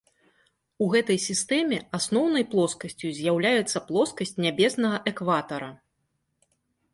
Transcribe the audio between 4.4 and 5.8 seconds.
нябеснага экватара.